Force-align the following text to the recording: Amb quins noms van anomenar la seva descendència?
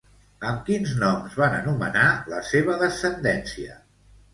Amb 0.51 0.63
quins 0.69 0.93
noms 1.03 1.37
van 1.43 1.59
anomenar 1.59 2.09
la 2.35 2.43
seva 2.51 2.83
descendència? 2.87 3.83